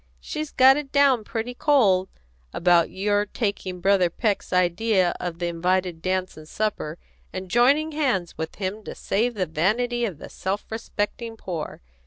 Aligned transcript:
She's 0.19 0.49
got 0.51 0.77
it 0.77 0.91
down 0.91 1.23
pretty 1.23 1.53
cold 1.53 2.09
about 2.53 2.89
your 2.89 3.23
taking 3.27 3.81
Brother 3.81 4.09
Peck's 4.09 4.51
idea 4.51 5.13
of 5.19 5.37
the 5.37 5.45
invited 5.45 6.01
dance 6.01 6.35
and 6.35 6.49
supper, 6.49 6.97
and 7.31 7.51
joining 7.51 7.91
hands 7.91 8.35
with 8.35 8.55
him 8.55 8.83
to 8.85 8.95
save 8.95 9.35
the 9.35 9.45
vanity 9.45 10.03
of 10.05 10.17
the 10.17 10.29
self 10.31 10.65
respecting 10.71 11.37
poor. 11.37 11.81